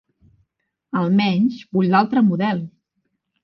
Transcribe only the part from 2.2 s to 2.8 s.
model.